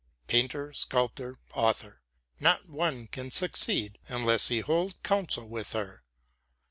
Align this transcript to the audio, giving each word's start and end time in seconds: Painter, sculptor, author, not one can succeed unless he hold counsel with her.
Painter, 0.25 0.73
sculptor, 0.73 1.37
author, 1.53 2.01
not 2.39 2.67
one 2.67 3.05
can 3.05 3.29
succeed 3.29 3.99
unless 4.07 4.47
he 4.47 4.61
hold 4.61 4.95
counsel 5.03 5.47
with 5.47 5.73
her. 5.73 6.03